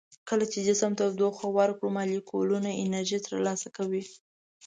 [0.29, 4.03] کله چې جسم ته تودوخه ورکړو مالیکولونه انرژي تر لاسه کوي.